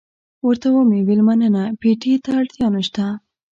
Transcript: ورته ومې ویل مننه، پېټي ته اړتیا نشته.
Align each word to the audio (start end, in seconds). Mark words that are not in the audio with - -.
ورته 0.45 0.67
ومې 0.71 0.99
ویل 1.07 1.21
مننه، 1.27 1.63
پېټي 1.81 2.13
ته 2.23 2.29
اړتیا 2.39 2.67
نشته. 2.75 3.05